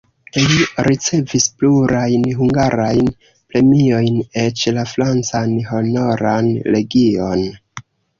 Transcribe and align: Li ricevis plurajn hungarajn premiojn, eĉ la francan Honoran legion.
Li 0.51 0.63
ricevis 0.85 1.43
plurajn 1.57 2.23
hungarajn 2.39 3.11
premiojn, 3.25 4.17
eĉ 4.45 4.63
la 4.79 4.87
francan 4.95 5.53
Honoran 5.69 6.49
legion. 6.77 7.45